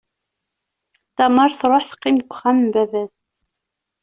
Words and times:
Tamar 1.15 1.51
tṛuḥ, 1.59 1.83
teqqim 1.87 2.17
deg 2.19 2.23
wexxam 2.27 2.57
n 2.65 2.67
baba-s. 2.73 3.17